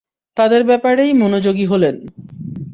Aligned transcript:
তাদের 0.37 0.61
ব্যাপারেই 0.63 1.11
মনোেযোগী 1.13 1.65
হলেন। 1.65 1.95